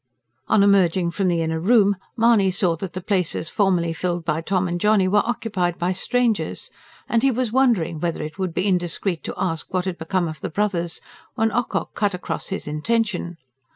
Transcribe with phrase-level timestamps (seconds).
[0.47, 4.67] On emerging from the inner room, Mahony saw that the places formerly filled by Tom
[4.67, 6.71] and Johnny were occupied by strangers;
[7.07, 10.41] and he was wondering whether it would be indiscreet to ask what had become of
[10.41, 11.01] the brothers,
[11.35, 13.37] when Ocock cut across his intention.